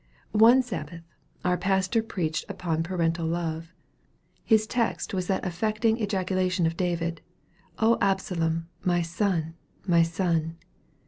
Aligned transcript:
One 0.33 0.63
Sabbath 0.63 1.03
our 1.45 1.57
pastor 1.59 2.01
preached 2.01 2.45
upon 2.49 2.81
parental 2.81 3.27
love. 3.27 3.71
His 4.43 4.65
text 4.65 5.13
was 5.13 5.27
that 5.27 5.45
affecting 5.45 6.01
ejaculation 6.01 6.65
of 6.65 6.75
David, 6.75 7.21
"O 7.77 7.99
Absalom, 8.01 8.67
my 8.83 9.03
son, 9.03 9.53
my 9.85 10.01
son!" 10.01 10.57